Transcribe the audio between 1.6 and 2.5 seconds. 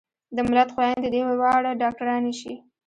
ډاکترانې